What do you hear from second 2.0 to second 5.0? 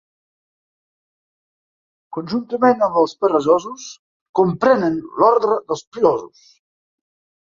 Conjuntament amb els peresosos, comprenen